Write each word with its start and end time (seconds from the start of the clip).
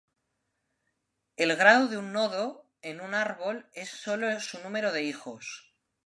El 1.37 1.55
grado 1.55 1.87
de 1.87 1.99
un 1.99 2.11
nodo 2.11 2.67
en 2.81 3.01
un 3.01 3.13
árbol 3.13 3.67
es 3.75 3.89
solo 3.91 4.39
su 4.39 4.57
número 4.63 4.91
de 4.91 5.03
hijos. 5.03 5.75